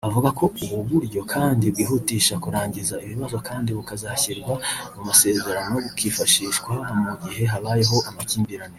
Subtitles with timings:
[0.09, 4.53] Avuga ko ubu buryo kandi bwihutisha kurangiza ibibazo kandi bukazashyirwa
[4.95, 6.71] mu masezerano bukifashishwa
[7.03, 8.69] mu gihe habayeho amakimbirane